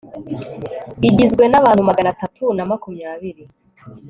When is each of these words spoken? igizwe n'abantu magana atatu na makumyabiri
igizwe 1.09 1.43
n'abantu 1.47 1.81
magana 1.89 2.09
atatu 2.13 2.43
na 2.55 2.63
makumyabiri 2.69 3.43